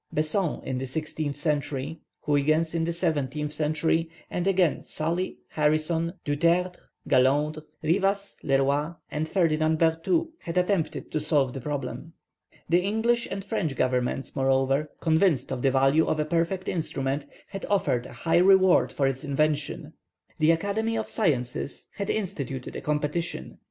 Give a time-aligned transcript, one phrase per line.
[0.11, 6.71] Besson in the sixteenth century, Huyghens in the seventeenth century, and again Sully, Harrison, Dutertre,
[7.07, 12.13] Gallonde, Rivas, Le Roy, and Ferdinand Berthoud had attempted to solve the problem.
[12.67, 17.67] The English and French Governments, moreover, convinced of the value of a perfect instrument, had
[17.67, 19.93] offered a high reward for its invention.
[20.39, 23.59] The Academy of Science had instituted a competition.